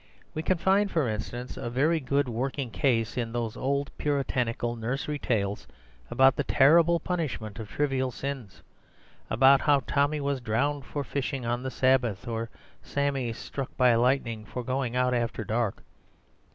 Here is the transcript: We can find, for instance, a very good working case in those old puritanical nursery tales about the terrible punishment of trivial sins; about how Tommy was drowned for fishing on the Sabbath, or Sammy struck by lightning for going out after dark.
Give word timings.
We 0.33 0.41
can 0.41 0.57
find, 0.57 0.89
for 0.89 1.07
instance, 1.07 1.57
a 1.57 1.69
very 1.69 1.99
good 1.99 2.27
working 2.27 2.71
case 2.71 3.17
in 3.17 3.31
those 3.33 3.55
old 3.55 3.95
puritanical 3.99 4.75
nursery 4.75 5.19
tales 5.19 5.67
about 6.09 6.35
the 6.35 6.43
terrible 6.43 6.99
punishment 6.99 7.59
of 7.59 7.69
trivial 7.69 8.09
sins; 8.09 8.63
about 9.29 9.61
how 9.61 9.81
Tommy 9.85 10.19
was 10.19 10.41
drowned 10.41 10.85
for 10.85 11.03
fishing 11.03 11.45
on 11.45 11.61
the 11.61 11.69
Sabbath, 11.69 12.27
or 12.27 12.49
Sammy 12.81 13.31
struck 13.31 13.77
by 13.77 13.93
lightning 13.93 14.43
for 14.43 14.63
going 14.63 14.95
out 14.95 15.13
after 15.13 15.43
dark. 15.43 15.83